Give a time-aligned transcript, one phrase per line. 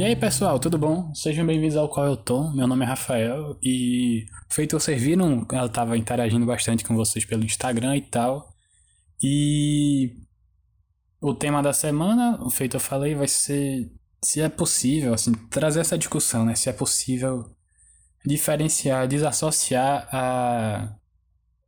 [0.00, 1.14] E aí pessoal, tudo bom?
[1.14, 2.54] Sejam bem-vindos ao Qual é o Tom.
[2.54, 7.44] Meu nome é Rafael e feito vocês viram, ela estava interagindo bastante com vocês pelo
[7.44, 8.48] Instagram e tal.
[9.22, 10.16] E
[11.20, 13.92] o tema da semana, feito eu falei, vai ser
[14.24, 16.54] se é possível, assim, trazer essa discussão, né?
[16.54, 17.54] Se é possível
[18.24, 20.96] diferenciar, desassociar a,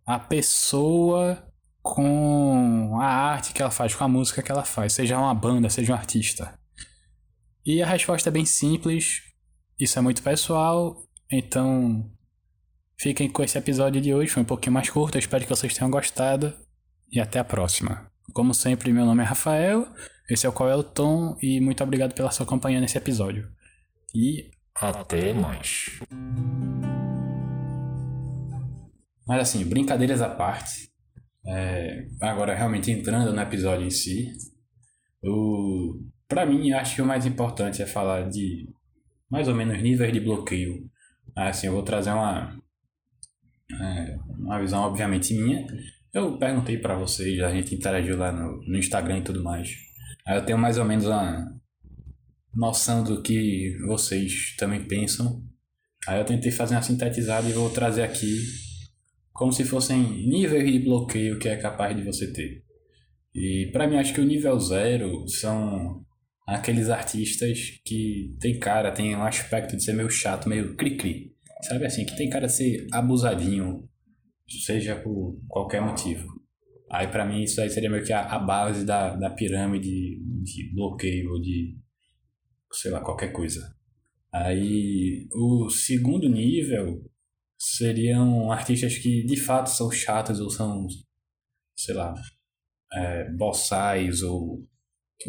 [0.06, 1.52] a pessoa
[1.82, 5.68] com a arte que ela faz, com a música que ela faz, seja uma banda,
[5.68, 6.61] seja um artista.
[7.64, 9.22] E a resposta é bem simples,
[9.78, 12.10] isso é muito pessoal, então
[12.98, 15.72] fiquem com esse episódio de hoje, foi um pouquinho mais curto, eu espero que vocês
[15.74, 16.52] tenham gostado.
[17.10, 18.10] E até a próxima.
[18.32, 19.86] Como sempre, meu nome é Rafael,
[20.30, 21.36] esse é o Qual é o Tom.
[21.42, 23.50] E muito obrigado pela sua companhia nesse episódio.
[24.14, 26.00] E até mais.
[29.26, 30.90] Mas assim, brincadeiras à parte,
[31.46, 34.32] é, agora realmente entrando no episódio em si,
[35.22, 36.00] o,
[36.32, 38.66] pra mim acho que o mais importante é falar de
[39.30, 40.90] mais ou menos níveis de bloqueio.
[41.36, 42.58] Assim, eu vou trazer uma,
[43.70, 45.66] é, uma visão obviamente minha.
[46.10, 49.76] Eu perguntei para vocês, a gente interagiu lá no, no Instagram e tudo mais.
[50.26, 51.54] Aí eu tenho mais ou menos uma
[52.54, 55.42] noção do que vocês também pensam.
[56.08, 58.38] Aí eu tentei fazer uma sintetizada e vou trazer aqui
[59.34, 62.64] como se fossem níveis de bloqueio que é capaz de você ter.
[63.34, 66.02] E para mim acho que o nível zero são
[66.52, 71.32] aqueles artistas que tem cara, tem um aspecto de ser meio chato, meio cri-cri.
[71.62, 73.88] Sabe assim, que tem cara de ser abusadinho,
[74.66, 76.26] seja por qualquer motivo.
[76.90, 80.74] Aí para mim isso aí seria meio que a, a base da, da pirâmide de
[80.74, 81.76] bloqueio ou de
[82.72, 83.74] sei lá, qualquer coisa.
[84.32, 87.04] Aí o segundo nível
[87.58, 90.86] seriam artistas que de fato são chatos ou são,
[91.76, 92.14] sei lá,
[92.94, 94.66] é, bossais ou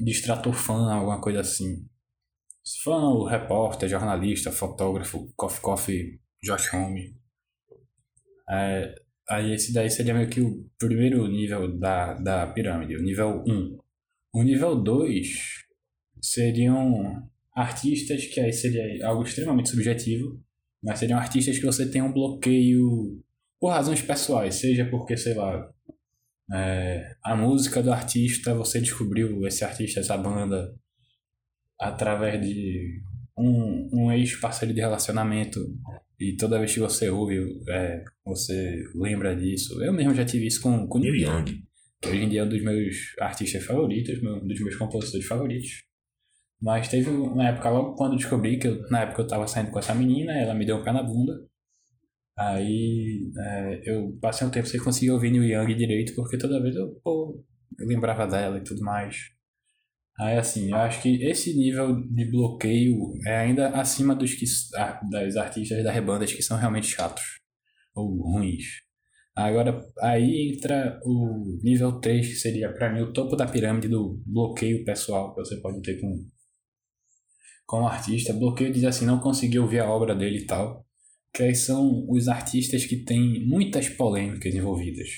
[0.02, 1.88] distrator fã, alguma coisa assim.
[2.84, 7.16] Fã ou repórter, jornalista, fotógrafo, Coffee Coffee, Josh Home.
[8.50, 8.96] É,
[9.30, 13.78] aí esse daí seria meio que o primeiro nível da, da pirâmide, o nível 1.
[14.36, 15.66] O nível 2
[16.22, 20.42] seriam artistas, que aí seria algo extremamente subjetivo,
[20.82, 23.22] mas seriam artistas que você tem um bloqueio
[23.60, 25.73] por razões pessoais, seja porque, sei lá,
[26.52, 30.74] é, a música do artista, você descobriu esse artista, essa banda,
[31.80, 33.02] através de
[33.38, 35.60] um, um ex-parceiro de relacionamento,
[36.20, 39.84] e toda vez que você ouve, é, você lembra disso.
[39.84, 41.64] Eu mesmo já tive isso com, com Neil Young,
[42.02, 45.84] que hoje em dia é um dos meus artistas favoritos, um dos meus compositores favoritos.
[46.62, 49.80] Mas teve uma época, logo quando descobri que eu, na época eu tava saindo com
[49.80, 51.34] essa menina, ela me deu um pé na bunda.
[52.38, 56.76] Aí é, eu passei um tempo sem conseguir ouvir New Young direito, porque toda vez
[56.76, 57.44] eu, pô,
[57.80, 59.18] eu lembrava dela e tudo mais.
[60.20, 64.46] Aí assim, eu acho que esse nível de bloqueio é ainda acima dos que,
[65.10, 67.24] das artistas das bandas que são realmente chatos
[67.96, 68.84] ou ruins.
[69.36, 74.22] Agora, aí entra o nível 3, que seria para mim o topo da pirâmide do
[74.26, 76.28] bloqueio pessoal que você pode ter com
[77.66, 80.83] como artista, bloqueio diz assim, não consegui ouvir a obra dele e tal,
[81.42, 85.10] aí são os artistas que têm muitas polêmicas envolvidas,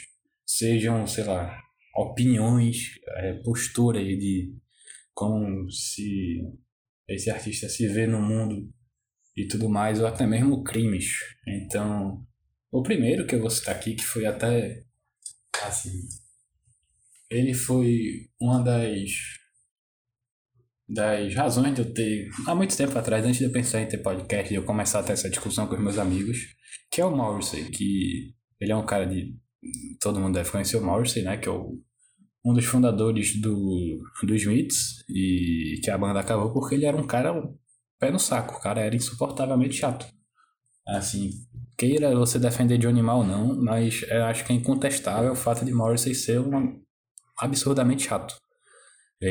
[0.46, 1.62] sejam, sei lá,
[1.96, 4.56] opiniões, é, postura de
[5.14, 6.42] como se
[7.08, 8.70] esse artista se vê no mundo
[9.36, 11.18] e tudo mais, ou até mesmo crimes.
[11.48, 12.26] Então,
[12.72, 14.84] o primeiro que eu vou citar aqui, que foi até
[15.64, 15.92] assim,
[17.30, 19.10] ele foi uma das
[20.88, 23.98] das razões de eu ter, há muito tempo atrás, antes de eu pensar em ter
[23.98, 26.38] podcast, de eu começar a ter essa discussão com os meus amigos,
[26.92, 29.36] que é o Morrissey, que ele é um cara de.
[30.00, 31.38] Todo mundo deve conhecer o Morrissey, né?
[31.38, 31.80] Que é o,
[32.46, 37.08] um dos fundadores do, do Smiths, e que a banda acabou porque ele era um
[37.08, 37.34] cara
[38.00, 40.06] pé no saco, o cara era insuportavelmente chato.
[40.88, 41.32] Assim,
[41.76, 45.66] queira você defender de animal ou não, mas eu acho que é incontestável o fato
[45.66, 46.80] de Morrissey ser um
[47.40, 48.36] absurdamente chato.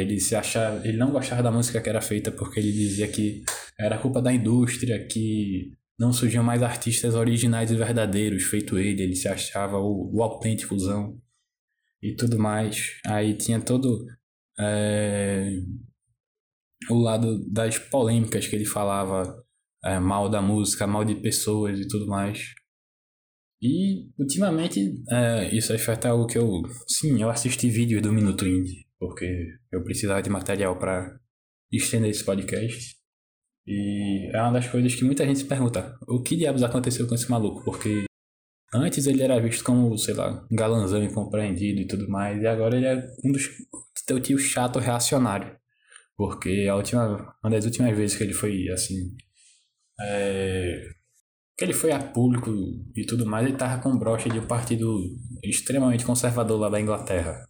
[0.00, 3.43] Ele se achava, ele não gostava da música que era feita porque ele dizia que
[3.79, 9.14] era culpa da indústria, que não surgiam mais artistas originais e verdadeiros, feito ele, ele
[9.14, 11.20] se achava o, o autênticozão
[12.02, 13.00] e tudo mais.
[13.06, 14.06] Aí tinha todo
[14.58, 15.50] é,
[16.90, 19.43] o lado das polêmicas que ele falava
[19.85, 22.55] é, mal da música, mal de pessoas e tudo mais.
[23.62, 26.62] E ultimamente, é, isso aí foi até algo que eu.
[26.88, 31.19] Sim, eu assisti vídeos do Minuto Indie porque eu precisava de material para
[31.73, 32.96] estender esse podcast.
[33.67, 37.14] E é uma das coisas que muita gente se pergunta: o que diabos aconteceu com
[37.14, 37.64] esse maluco?
[37.64, 38.05] Porque
[38.75, 42.76] antes ele era visto como, sei lá, um galanzão incompreendido e tudo mais, e agora
[42.76, 43.49] ele é um dos
[44.06, 45.56] teu tio chato reacionário.
[46.17, 49.17] Porque a última, uma das últimas vezes que ele foi assim.
[50.00, 50.88] É,
[51.56, 52.50] que ele foi a público
[52.97, 55.00] e tudo mais, ele tava com brocha de um partido
[55.43, 57.47] extremamente conservador lá da Inglaterra.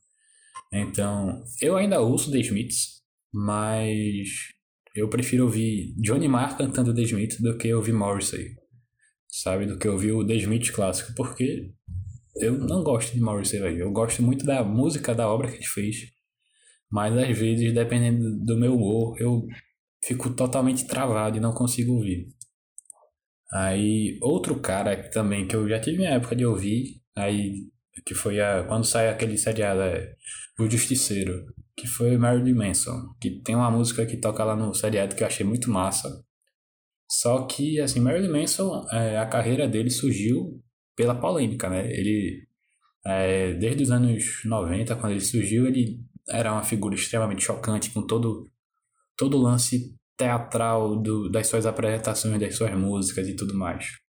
[0.75, 3.01] Então, eu ainda ouço The Smiths,
[3.33, 4.29] mas
[4.95, 8.57] eu prefiro ouvir Johnny Marr cantando The Smiths do que ouvir Morrissey,
[9.29, 9.67] sabe?
[9.67, 11.73] Do que ouvir o The Smiths clássico, porque
[12.37, 13.79] eu não gosto de Morrissey, velho.
[13.79, 15.97] Eu gosto muito da música, da obra que ele fez,
[16.91, 19.47] mas às vezes, dependendo do meu humor, eu
[20.05, 22.27] fico totalmente travado e não consigo ouvir.
[23.53, 27.69] Aí, outro cara também que eu já tive minha época de ouvir, aí
[28.05, 30.15] que foi a, quando sai aquele seriado, é,
[30.59, 31.47] O Justiceiro,
[31.77, 35.27] que foi Marilyn Manson, que tem uma música que toca lá no seriado que eu
[35.27, 36.25] achei muito massa.
[37.11, 40.63] Só que, assim, Marilyn Manson, é, a carreira dele surgiu
[40.97, 41.91] pela polêmica, né?
[41.91, 42.47] Ele,
[43.05, 48.07] é, desde os anos 90, quando ele surgiu, ele era uma figura extremamente chocante, com
[48.07, 48.51] todo,
[49.17, 54.04] todo o lance teatral do, das suas apresentações, das suas músicas e tudo mais.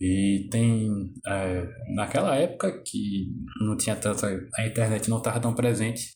[0.00, 1.12] E tem.
[1.26, 4.26] É, naquela época que não tinha tanta.
[4.56, 6.12] A internet não estava tão presente,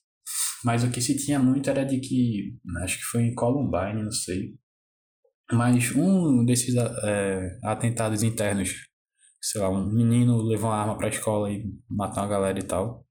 [0.64, 2.56] mas o que se tinha muito era de que.
[2.82, 4.54] Acho que foi em Columbine, não sei.
[5.52, 8.70] Mas um desses é, atentados internos,
[9.40, 12.62] sei lá, um menino levou uma arma para a escola e matou uma galera e
[12.62, 13.04] tal.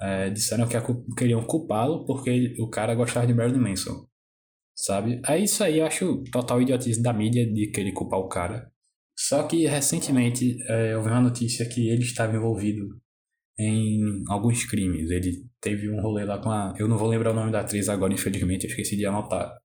[0.00, 0.76] É, disseram que
[1.16, 4.06] queriam culpá-lo porque o cara gostava de Marilyn Manson.
[4.76, 5.22] Sabe?
[5.26, 8.70] É isso aí, eu acho total idiotice da mídia de querer culpar o cara.
[9.16, 13.00] Só que recentemente é, eu vi uma notícia que ele estava envolvido
[13.58, 15.10] em alguns crimes.
[15.10, 16.74] Ele teve um rolê lá com a.
[16.78, 19.56] Eu não vou lembrar o nome da atriz agora, infelizmente, eu esqueci de anotar.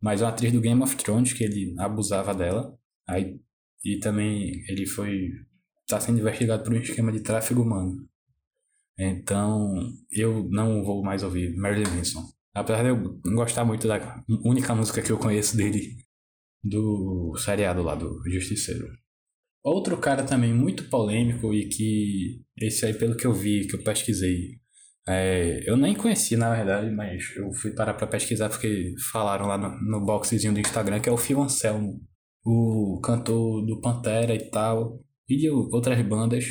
[0.00, 2.72] Mas uma atriz do Game of Thrones que ele abusava dela.
[3.08, 3.40] Aí,
[3.84, 5.30] e também ele foi.
[5.82, 8.08] Está sendo investigado por um esquema de tráfigo humano.
[8.96, 12.22] Então, eu não vou mais ouvir Marilyn Manson.
[12.54, 15.96] Apesar de eu gostar muito da única música que eu conheço dele,
[16.62, 18.86] do seriado lá, do Justiceiro.
[19.62, 23.84] Outro cara também muito polêmico e que, esse aí pelo que eu vi, que eu
[23.84, 24.58] pesquisei,
[25.08, 29.58] é, eu nem conhecia na verdade, mas eu fui parar pra pesquisar porque falaram lá
[29.58, 32.00] no, no boxezinho do Instagram que é o Phil Anselmo,
[32.44, 36.46] o cantor do Pantera e tal, e de outras bandas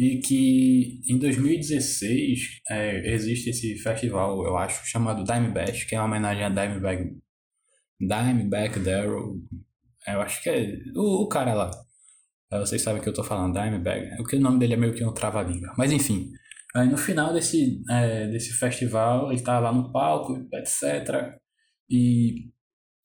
[0.00, 5.98] e que em 2016 é, existe esse festival, eu acho, chamado Dime Bash, que é
[5.98, 7.20] uma homenagem a Dimebag,
[8.00, 9.34] Dimebag Darrell.
[10.08, 11.70] Eu acho que é o, o cara lá.
[12.58, 14.06] Vocês sabem que eu tô falando, Dimebag.
[14.06, 15.72] É porque o nome dele é meio que um trava-língua.
[15.78, 16.32] Mas enfim,
[16.74, 21.38] aí no final desse, é, desse festival, ele tava lá no palco, etc.
[21.88, 22.50] E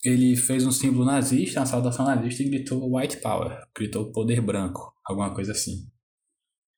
[0.03, 4.93] ele fez um símbolo nazista, uma saudação nazista e gritou White Power, gritou poder branco,
[5.05, 5.87] alguma coisa assim.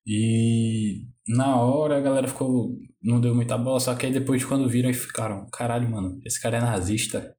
[0.06, 2.78] E na hora a galera ficou.
[3.02, 6.42] Não deu muita bola, só que aí depois quando viram e ficaram, caralho, mano, esse
[6.42, 7.36] cara é nazista.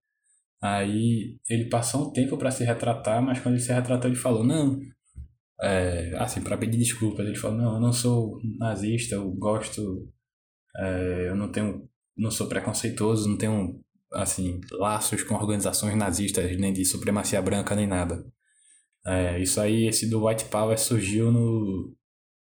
[0.62, 4.44] Aí ele passou um tempo para se retratar, mas quando ele se retratou, ele falou,
[4.44, 4.78] não.
[5.60, 10.08] É, assim, para pedir desculpas, ele falou, não, eu não sou nazista, eu gosto.
[10.76, 11.88] É, eu não tenho.
[12.16, 13.80] não sou preconceituoso, não tenho
[14.12, 18.24] assim, laços com organizações nazistas, nem de supremacia branca, nem nada.
[19.06, 21.94] É, isso aí, esse do White Power surgiu no,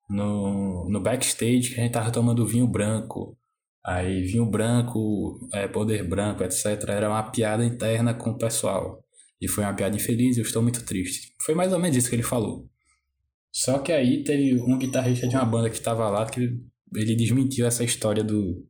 [0.09, 3.37] no, no backstage que a gente tava tomando vinho branco.
[3.85, 6.65] Aí vinho branco, é, poder branco, etc.
[6.89, 9.03] Era uma piada interna com o pessoal.
[9.39, 11.33] E foi uma piada infeliz eu estou muito triste.
[11.41, 12.67] Foi mais ou menos isso que ele falou.
[13.55, 16.41] Só que aí teve um guitarrista de uma banda que estava lá que
[16.93, 18.67] ele desmentiu essa história do,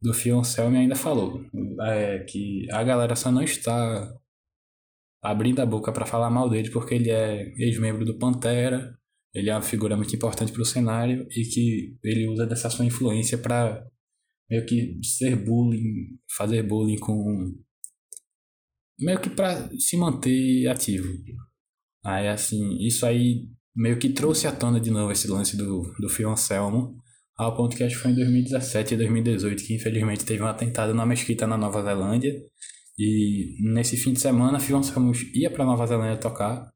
[0.00, 1.44] do Fioncelme e ainda falou
[1.82, 4.14] é, que a galera só não está
[5.22, 8.96] abrindo a boca para falar mal dele porque ele é ex-membro do Pantera
[9.34, 12.84] ele é uma figura muito importante para o cenário e que ele usa dessa sua
[12.84, 13.86] influência para
[14.50, 17.54] meio que ser bullying, fazer bullying com
[18.98, 21.08] meio que para se manter ativo.
[22.04, 26.08] Aí assim, isso aí meio que trouxe à tona de novo esse lance do do
[26.08, 26.96] Phil Anselmo,
[27.36, 30.94] ao ponto que acho que foi em 2017 e 2018 que infelizmente teve um atentado
[30.94, 32.34] na mesquita na Nova Zelândia.
[32.98, 36.68] E nesse fim de semana, Phil Anselmo ia para Nova Zelândia tocar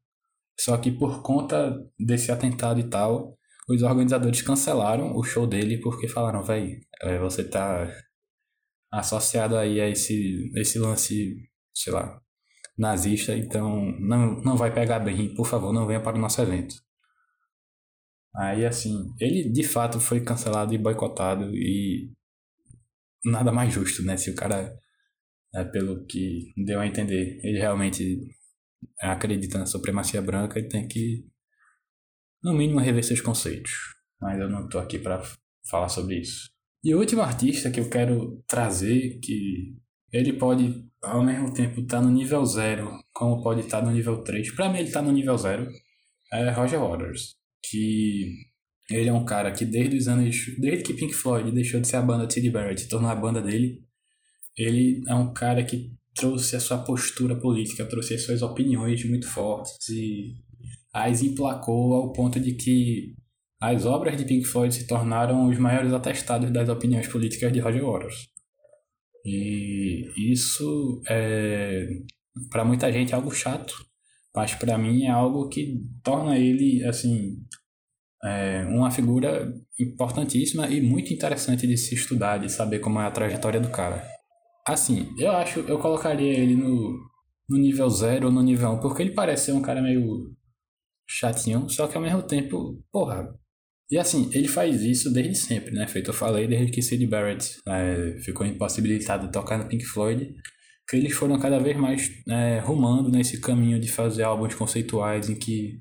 [0.59, 6.07] só que por conta desse atentado e tal, os organizadores cancelaram o show dele porque
[6.07, 7.91] falaram, velho, é, você tá
[8.91, 11.35] associado aí a esse, esse lance,
[11.73, 12.21] sei lá,
[12.77, 16.75] nazista, então não, não vai pegar bem, por favor, não venha para o nosso evento.
[18.35, 22.11] Aí assim, ele de fato foi cancelado e boicotado e
[23.23, 24.17] nada mais justo, né?
[24.17, 24.75] Se o cara,
[25.53, 28.19] é, pelo que deu a entender, ele realmente
[28.99, 31.25] acredita na supremacia branca e tem que,
[32.43, 33.71] no mínimo, rever seus conceitos.
[34.19, 35.21] Mas eu não estou aqui para
[35.69, 36.49] falar sobre isso.
[36.83, 39.77] E o último artista que eu quero trazer, que
[40.11, 44.23] ele pode ao mesmo tempo tá no nível 0, como pode estar tá no nível
[44.23, 44.55] 3.
[44.55, 45.69] Pra mim ele tá no nível 0.
[46.31, 47.35] É Roger Waters.
[47.69, 48.33] Que
[48.89, 50.35] ele é um cara que desde os anos.
[50.59, 52.49] Desde que Pink Floyd deixou de ser a banda T.D.
[52.49, 53.81] Barrett e tornou a banda dele,
[54.57, 59.27] ele é um cara que trouxe a sua postura política, trouxe as suas opiniões muito
[59.27, 60.35] fortes e
[60.93, 63.15] as emplacou ao ponto de que
[63.59, 67.83] as obras de Pink Floyd se tornaram os maiores atestados das opiniões políticas de Roger
[67.83, 68.32] Waters.
[69.25, 71.87] E isso é,
[72.49, 73.73] para muita gente é algo chato,
[74.35, 77.37] mas para mim é algo que torna ele assim
[78.23, 83.11] é, uma figura importantíssima e muito interessante de se estudar, de saber como é a
[83.11, 84.03] trajetória do cara.
[84.65, 86.97] Assim, eu acho, eu colocaria ele no,
[87.49, 90.33] no nível 0 ou no nível 1, um, porque ele parece ser um cara meio
[91.07, 93.27] chatinho, só que ao mesmo tempo, porra.
[93.93, 95.85] E assim, ele faz isso desde sempre, né?
[95.85, 100.33] Feito eu falei, desde que Sid Barrett é, ficou impossibilitado de tocar no Pink Floyd,
[100.89, 105.35] que eles foram cada vez mais é, rumando nesse caminho de fazer álbuns conceituais em
[105.35, 105.77] que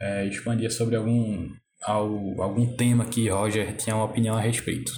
[0.00, 1.50] é, expandia sobre algum,
[1.82, 4.92] algum tema que Roger tinha uma opinião a respeito.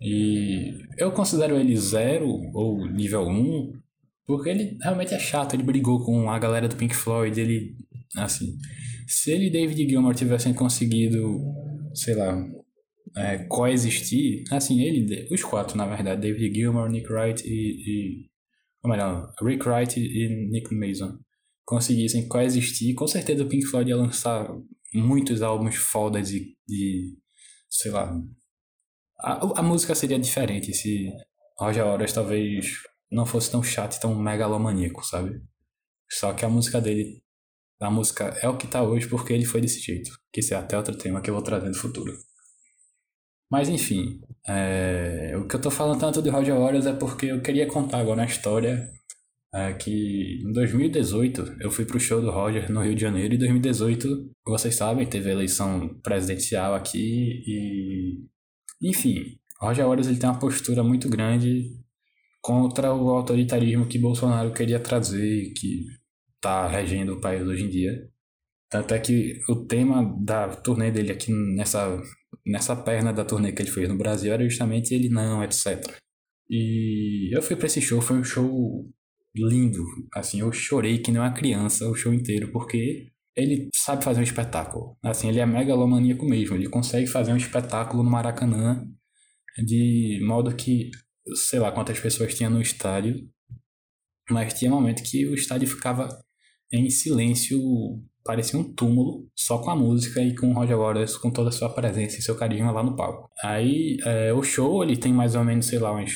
[0.00, 3.72] E eu considero ele zero ou nível 1, um,
[4.24, 7.74] porque ele realmente é chato, ele brigou com a galera do Pink Floyd, ele
[8.16, 8.56] assim,
[9.06, 11.40] se ele e David Gilmour tivessem conseguido,
[11.94, 12.44] sei lá,
[13.16, 18.30] é, coexistir, assim, ele, os quatro na verdade, David Gilmour, Nick Wright e, e
[18.82, 21.18] ou melhor, Rick Wright e Nick Mason,
[21.64, 24.48] conseguissem coexistir, com certeza o Pink Floyd ia lançar
[24.94, 27.18] muitos álbuns fodas de, de
[27.68, 28.16] sei lá,
[29.18, 31.10] a, a música seria diferente se
[31.58, 32.66] Roger Waters talvez
[33.10, 35.42] não fosse tão chato e tão megalomaníaco, sabe?
[36.10, 37.22] Só que a música dele,
[37.80, 40.10] a música é o que tá hoje porque ele foi desse jeito.
[40.32, 42.12] Que isso é até outro tema que eu vou trazer no futuro.
[43.50, 47.40] Mas enfim, é, o que eu tô falando tanto de Roger Waters é porque eu
[47.40, 48.90] queria contar agora a história
[49.54, 53.36] é, que em 2018 eu fui pro show do Roger no Rio de Janeiro e
[53.36, 58.26] em 2018, vocês sabem, teve a eleição presidencial aqui e
[58.82, 61.70] enfim, Roger Waters ele tem uma postura muito grande
[62.42, 65.86] contra o autoritarismo que Bolsonaro queria trazer, que
[66.36, 68.08] está regendo o país hoje em dia.
[68.70, 72.00] Tanto é que o tema da turnê dele aqui nessa,
[72.44, 75.82] nessa perna da turnê que ele fez no Brasil era justamente ele não, etc.
[76.50, 78.88] E eu fui para esse show, foi um show
[79.34, 79.84] lindo.
[80.14, 84.24] Assim, eu chorei que nem uma criança o show inteiro, porque ele sabe fazer um
[84.24, 84.96] espetáculo.
[85.04, 86.56] Assim, ele é megalomaníaco mesmo.
[86.56, 88.84] Ele consegue fazer um espetáculo no Maracanã
[89.58, 90.90] de modo que,
[91.34, 93.28] sei lá quantas pessoas tinha no estádio,
[94.30, 96.08] mas tinha momento que o estádio ficava
[96.72, 97.58] em silêncio,
[98.24, 101.52] parecia um túmulo, só com a música e com o Roger Waters com toda a
[101.52, 103.30] sua presença e seu carisma lá no palco.
[103.42, 106.12] Aí, é, o show, ele tem mais ou menos, sei lá, uns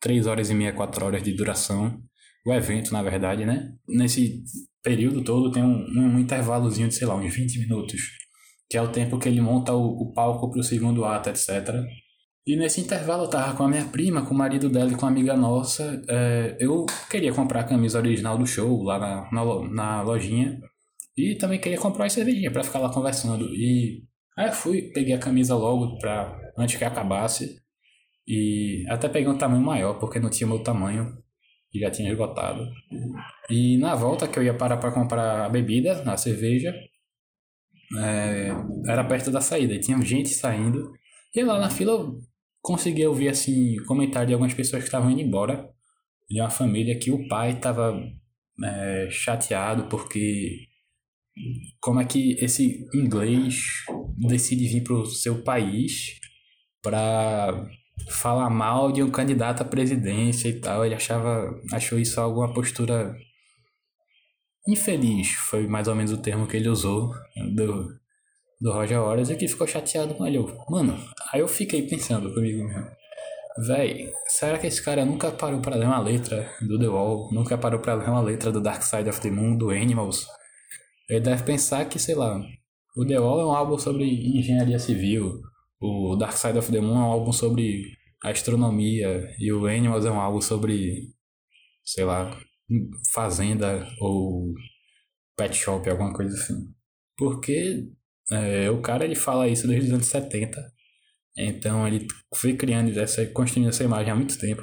[0.00, 2.00] 3 horas e meia, 4 horas de duração.
[2.46, 3.72] O evento, na verdade, né?
[3.86, 4.42] Nesse
[4.82, 8.00] período todo tem um, um intervalozinho de, sei lá, uns 20 minutos,
[8.68, 11.84] que é o tempo que ele monta o, o palco para o segundo ato, etc.
[12.46, 15.02] E nesse intervalo eu tava com a minha prima, com o marido dela e com
[15.02, 16.02] uma amiga nossa.
[16.08, 20.58] É, eu queria comprar a camisa original do show lá na, na, na lojinha.
[21.16, 23.44] E também queria comprar uma cervejinha para ficar lá conversando.
[23.54, 24.04] E
[24.36, 27.60] aí eu fui, peguei a camisa logo pra, antes que acabasse.
[28.26, 31.18] E até peguei um tamanho maior, porque não tinha meu tamanho
[31.70, 32.66] que já tinha esgotado.
[33.48, 36.74] E na volta que eu ia parar para comprar a bebida, a cerveja,
[37.98, 38.50] é,
[38.88, 40.92] era perto da saída, e tinha gente saindo.
[41.34, 42.20] E lá na fila eu
[42.60, 45.68] consegui ouvir assim comentário de algumas pessoas que estavam indo embora,
[46.28, 48.00] de uma família que o pai estava
[48.62, 50.68] é, chateado porque
[51.80, 53.84] como é que esse inglês
[54.16, 56.18] decide vir para o seu país
[56.82, 57.68] para
[58.08, 60.84] falar mal de um candidato à presidência e tal.
[60.84, 63.14] Ele achava, achou isso alguma postura
[64.66, 67.12] infeliz, foi mais ou menos o termo que ele usou
[67.54, 67.88] do,
[68.60, 70.36] do Roger Waters e que ficou chateado com ele.
[70.36, 70.96] Eu, Mano,
[71.32, 72.90] aí eu fiquei pensando comigo mesmo.
[73.66, 77.32] Véi, será que esse cara nunca parou para ler uma letra do The Wall?
[77.32, 80.26] Nunca parou para ler uma letra do Dark Side of the Moon, do Animals?
[81.08, 82.40] Ele deve pensar que, sei lá,
[82.96, 84.04] o The Wall é um álbum sobre
[84.38, 85.40] engenharia civil,
[85.80, 87.82] o Dark Side of the Moon é um álbum sobre
[88.22, 91.08] astronomia e o Animals é um álbum sobre,
[91.84, 92.38] sei lá,
[93.12, 94.54] fazenda ou
[95.36, 96.54] pet shop, alguma coisa assim.
[97.16, 97.90] Porque
[98.30, 100.60] é, o cara ele fala isso desde os anos 70.
[101.36, 104.62] Então ele foi criando essa, construindo essa imagem há muito tempo.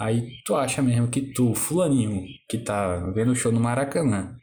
[0.00, 4.36] Aí tu acha mesmo que tu, fulaninho, que tá vendo o show no Maracanã,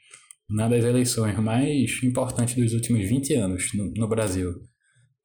[0.50, 4.54] uma das eleições mais importantes dos últimos 20 anos no, no Brasil,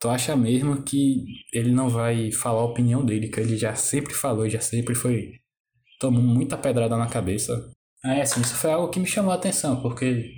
[0.00, 4.14] Tu acha mesmo que ele não vai falar a opinião dele, que ele já sempre
[4.14, 5.34] falou, já sempre foi
[6.00, 7.70] tomou muita pedrada na cabeça.
[8.02, 10.32] Aí, assim, isso foi algo que me chamou a atenção, porque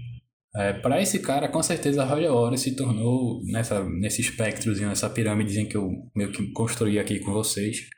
[0.54, 5.66] é, para esse cara, com certeza, Roger Waters se tornou, nessa, nesse espectrozinho, nessa pirâmidezinha
[5.66, 7.88] que eu meio que construí aqui com vocês,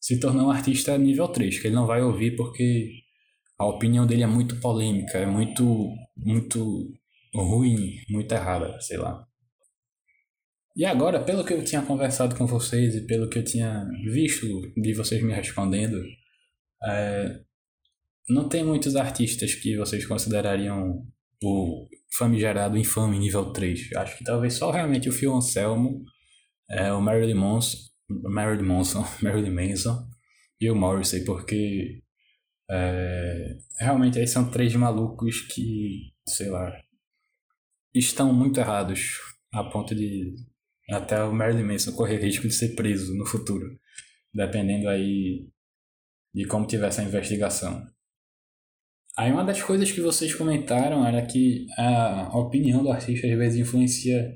[0.00, 2.90] se tornou um artista nível 3, que ele não vai ouvir porque
[3.58, 6.90] a opinião dele é muito polêmica, é muito, muito
[7.34, 9.26] ruim, muito errada, sei lá.
[10.74, 14.46] E agora, pelo que eu tinha conversado com vocês e pelo que eu tinha visto
[14.74, 16.02] de vocês me respondendo,
[16.82, 17.40] é,
[18.30, 21.06] não tem muitos artistas que vocês considerariam
[21.42, 23.92] o famigerado infame nível 3.
[23.96, 26.04] Acho que talvez só realmente o Phil Anselmo,
[26.68, 27.78] é, o Marilyn Manson,
[28.08, 30.08] Marilyn Manson, Marilyn Manson
[30.60, 32.02] e o Morrissey, porque
[32.70, 36.72] é, realmente aí são três malucos que, sei lá,
[37.94, 39.18] estão muito errados
[39.52, 40.34] a ponto de
[40.90, 43.78] até o Marilyn Manson correr risco de ser preso no futuro,
[44.34, 45.48] dependendo aí
[46.34, 47.84] de como tiver essa investigação.
[49.16, 53.60] Aí uma das coisas que vocês comentaram era que a opinião do artista às vezes
[53.60, 54.32] influencia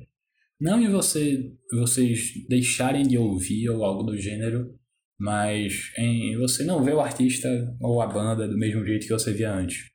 [0.61, 4.75] não em você, vocês deixarem de ouvir ou algo do gênero,
[5.19, 7.49] mas em você não ver o artista
[7.81, 9.90] ou a banda do mesmo jeito que você via antes.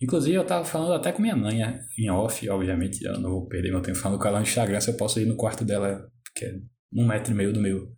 [0.00, 3.48] Inclusive, eu tava falando até com minha mãe, né, em off, obviamente, eu não vou
[3.48, 6.08] perder meu tempo falando com ela no Instagram, se eu posso ir no quarto dela,
[6.36, 6.54] que é
[6.92, 7.92] um metro e meio do meu.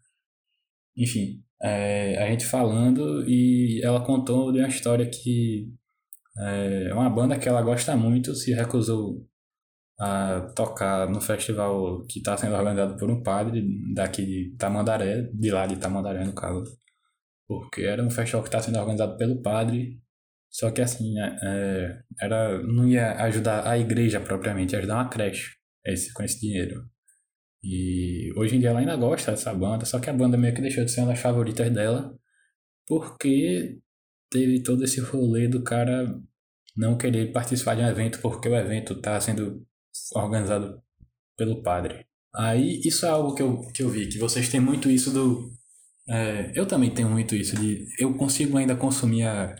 [0.97, 5.69] Enfim, é, a gente falando e ela contou de uma história que
[6.38, 9.26] é, uma banda que ela gosta muito se recusou
[9.99, 13.62] a tocar no festival que está sendo organizado por um padre
[13.94, 16.64] daqui de Tamandaré, de lá de Tamandaré no caso,
[17.46, 20.00] porque era um festival que está sendo organizado pelo padre
[20.50, 25.08] só que assim, é, é, era, não ia ajudar a igreja propriamente, ia ajudar uma
[25.08, 25.56] creche
[25.87, 26.84] esse, com esse dinheiro.
[27.62, 30.62] E hoje em dia ela ainda gosta dessa banda, só que a banda meio que
[30.62, 32.12] deixou de ser uma das favoritas dela,
[32.87, 33.78] porque
[34.30, 36.18] teve todo esse rolê do cara
[36.76, 39.66] não querer participar de um evento porque o evento está sendo
[40.14, 40.81] organizado
[41.37, 42.07] pelo padre.
[42.35, 45.50] Aí isso é algo que eu, que eu vi, que vocês têm muito isso do.
[46.09, 47.87] É, eu também tenho muito isso de.
[47.98, 49.57] Eu consigo ainda consumir a,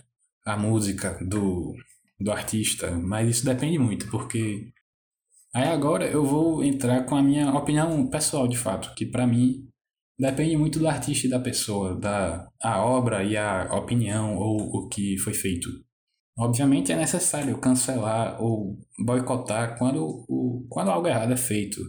[0.47, 1.75] a música do,
[2.19, 4.73] do artista, mas isso depende muito, porque
[5.55, 9.70] aí agora eu vou entrar com a minha opinião pessoal de fato, que para mim
[10.21, 14.89] depende muito do artista e da pessoa, da a obra e a opinião ou o
[14.89, 15.69] que foi feito.
[16.39, 21.81] Obviamente é necessário cancelar ou boicotar quando, o, quando algo errado é feito,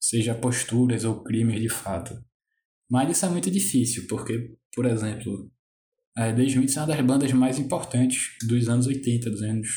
[0.00, 2.14] seja posturas ou crimes de fato.
[2.90, 5.50] Mas isso é muito difícil, porque, por exemplo,
[6.16, 9.68] a The Smiths é uma das bandas mais importantes dos anos 80, dos anos,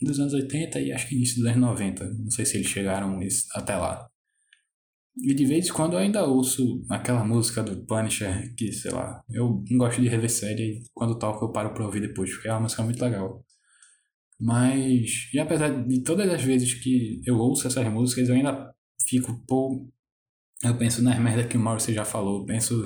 [0.00, 2.04] dos anos 80 e acho que início dos anos 90.
[2.14, 3.18] Não sei se eles chegaram
[3.54, 4.08] até lá.
[5.16, 9.22] E de vez em quando eu ainda ouço aquela música do Punisher, que sei lá,
[9.30, 12.52] eu não gosto de rever série quando toco eu paro pra ouvir depois, porque é
[12.52, 13.44] uma música muito legal.
[14.40, 18.74] Mas, e apesar de todas as vezes que eu ouço essas músicas, eu ainda
[19.08, 19.88] fico, pô,
[20.64, 22.84] eu penso nas merdas que o Mauro já falou, penso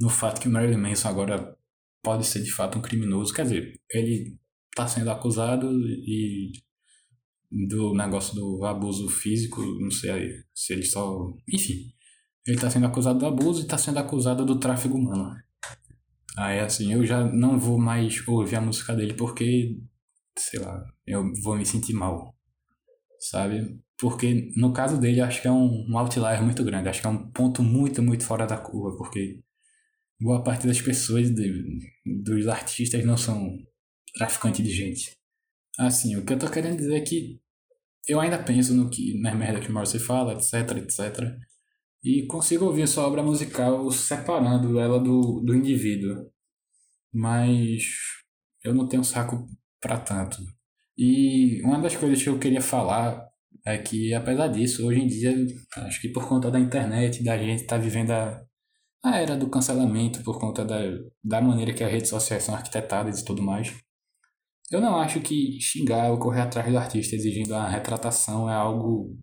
[0.00, 1.56] no fato que o Marilyn Manson agora
[2.02, 3.32] pode ser de fato um criminoso.
[3.32, 4.38] Quer dizer, ele
[4.70, 6.52] está sendo acusado e
[7.50, 11.32] do negócio do abuso físico, não sei se ele só.
[11.52, 11.92] Enfim,
[12.46, 15.34] ele está sendo acusado do abuso e está sendo acusado do tráfico humano.
[16.36, 19.78] Aí assim, eu já não vou mais ouvir a música dele porque,
[20.38, 22.34] sei lá, eu vou me sentir mal,
[23.18, 23.80] sabe?
[23.98, 27.10] Porque no caso dele, acho que é um, um outlier muito grande, acho que é
[27.10, 29.40] um ponto muito, muito fora da curva, porque
[30.20, 31.80] boa parte das pessoas, de,
[32.24, 33.56] dos artistas, não são
[34.14, 35.16] traficantes de gente.
[35.78, 37.40] Assim, o que eu tô querendo dizer é que
[38.08, 41.36] eu ainda penso no que, na merda que Morrissey fala, etc, etc.
[42.02, 46.30] E consigo ouvir sua obra musical separando ela do, do indivíduo.
[47.12, 47.84] Mas
[48.62, 49.48] eu não tenho saco
[49.80, 50.38] para tanto.
[50.96, 53.26] E uma das coisas que eu queria falar
[53.64, 55.34] é que, apesar disso, hoje em dia,
[55.78, 58.40] acho que por conta da internet, da gente estar tá vivendo a,
[59.04, 60.78] a era do cancelamento por conta da,
[61.22, 63.74] da maneira que as redes sociais são arquitetadas e tudo mais.
[64.70, 69.16] Eu não acho que xingar ou correr atrás do artista exigindo a retratação é algo.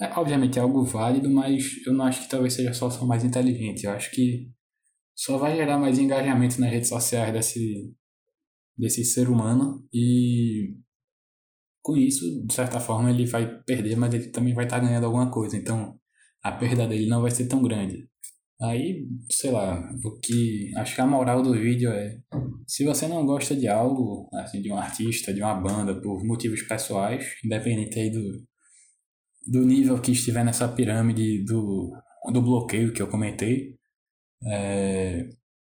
[0.00, 3.24] É, obviamente é algo válido, mas eu não acho que talvez seja a solução mais
[3.24, 3.84] inteligente.
[3.84, 4.50] Eu acho que
[5.14, 7.94] só vai gerar mais engajamento nas redes sociais desse,
[8.76, 10.74] desse ser humano e
[11.84, 15.30] com isso, de certa forma, ele vai perder, mas ele também vai estar ganhando alguma
[15.30, 15.54] coisa.
[15.54, 16.00] Então,
[16.42, 18.08] a perda dele não vai ser tão grande.
[18.60, 20.72] Aí, sei lá, o que.
[20.76, 22.18] Acho que a moral do vídeo é.
[22.66, 26.62] Se você não gosta de algo, assim, de um artista, de uma banda, por motivos
[26.62, 28.42] pessoais, independente aí do,
[29.46, 31.92] do nível que estiver nessa pirâmide do,
[32.32, 33.76] do bloqueio que eu comentei,
[34.46, 35.28] é,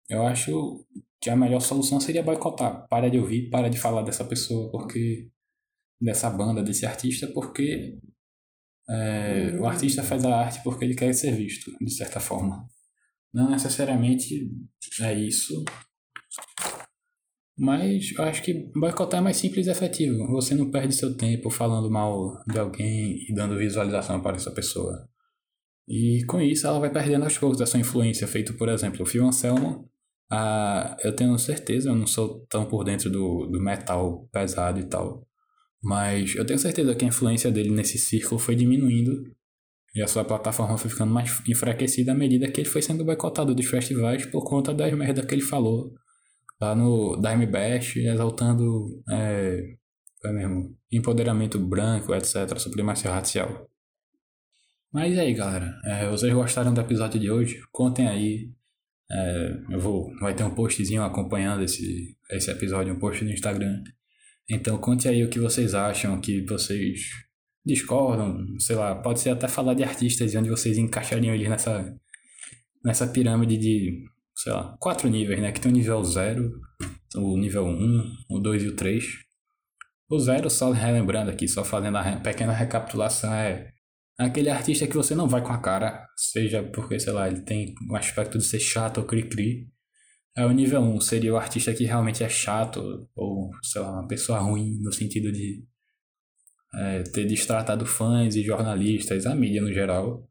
[0.08, 0.86] eu acho
[1.20, 2.86] que a melhor solução seria boicotar.
[2.88, 5.28] Para de ouvir, para de falar dessa pessoa, porque
[6.00, 7.98] dessa banda, desse artista, porque
[8.90, 12.66] é, o artista faz a arte porque ele quer ser visto, de certa forma.
[13.32, 14.50] Não necessariamente
[15.00, 15.64] é isso,
[17.58, 20.28] mas eu acho que boicotar é mais simples e efetivo.
[20.28, 25.08] Você não perde seu tempo falando mal de alguém e dando visualização para essa pessoa.
[25.88, 29.06] E com isso ela vai perdendo aos poucos a sua influência, feito por exemplo o
[29.06, 29.90] Phil Anselmo.
[30.30, 34.84] Ah, eu tenho certeza, eu não sou tão por dentro do, do metal pesado e
[34.84, 35.26] tal,
[35.82, 39.24] mas eu tenho certeza que a influência dele nesse círculo foi diminuindo
[39.94, 43.54] e a sua plataforma foi ficando mais enfraquecida à medida que ele foi sendo boicotado
[43.54, 45.92] dos festivais por conta das merdas que ele falou
[46.60, 49.76] lá no Dime Bash, exaltando é,
[50.24, 53.68] é mesmo, empoderamento branco, etc., supremacia racial.
[54.92, 57.60] Mas e aí, galera, é, vocês gostaram do episódio de hoje?
[57.70, 58.50] Contem aí.
[59.10, 63.82] É, eu vou, vai ter um postzinho acompanhando esse, esse episódio, um post no Instagram.
[64.50, 67.00] Então conte aí o que vocês acham, que vocês
[67.64, 71.94] discordam, sei lá, pode ser até falar de artistas e onde vocês encaixariam eles nessa,
[72.82, 75.52] nessa pirâmide de, sei lá, quatro níveis, né?
[75.52, 76.50] Que tem o nível 0,
[77.16, 79.04] o nível 1, um, o 2 e o 3.
[80.10, 83.70] O 0, só relembrando aqui, só fazendo a pequena recapitulação, é
[84.18, 87.74] aquele artista que você não vai com a cara, seja porque, sei lá, ele tem
[87.90, 89.68] um aspecto de ser chato ou cri-cri,
[90.38, 94.06] é o nível 1, seria o artista que realmente é chato, ou, sei lá, uma
[94.06, 95.64] pessoa ruim, no sentido de
[96.74, 100.24] é, ter destratado fãs e jornalistas, a mídia no geral.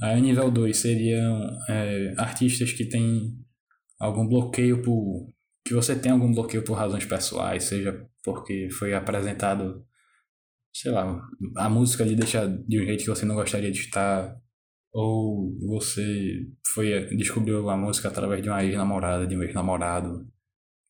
[0.00, 3.36] Aí o nível 2 seriam é, artistas que têm
[4.00, 5.28] algum bloqueio por.
[5.66, 9.84] que você tem algum bloqueio por razões pessoais, seja porque foi apresentado,
[10.72, 11.20] sei lá,
[11.56, 14.34] a música lhe deixa de um jeito que você não gostaria de estar,
[14.92, 20.26] ou você foi descobriu a música através de uma ex-namorada, de um ex-namorado,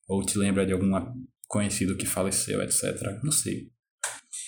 [0.09, 0.91] ou te lembra de algum
[1.47, 3.21] conhecido que faleceu, etc.
[3.23, 3.71] Não sei.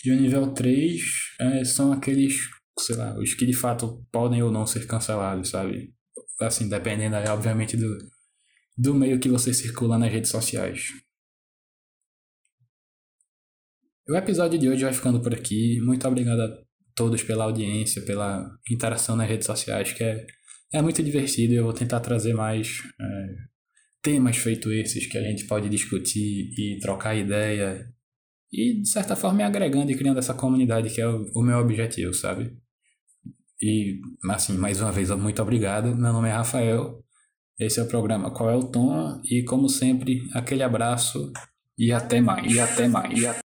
[0.05, 1.01] E o nível 3
[1.41, 2.35] é, são aqueles,
[2.79, 5.95] sei lá, os que de fato podem ou não ser cancelados, sabe?
[6.41, 7.97] Assim, dependendo, obviamente, do,
[8.77, 10.89] do meio que você circula nas redes sociais.
[14.07, 15.81] O episódio de hoje vai ficando por aqui.
[15.81, 16.64] Muito obrigado a
[16.95, 20.27] todos pela audiência, pela interação nas redes sociais, que é,
[20.73, 21.55] é muito divertido.
[21.55, 23.35] Eu vou tentar trazer mais é,
[24.03, 27.87] temas feito esses que a gente pode discutir e trocar ideia.
[28.53, 31.59] E, de certa forma, me agregando e criando essa comunidade que é o, o meu
[31.59, 32.57] objetivo, sabe?
[33.61, 35.97] E, assim, mais uma vez, muito obrigado.
[35.97, 37.03] Meu nome é Rafael.
[37.59, 39.21] Esse é o programa Qual é o Tom?
[39.25, 41.33] E, como sempre, aquele abraço
[41.79, 42.53] e até mais.
[42.53, 43.19] E até mais.
[43.19, 43.44] E até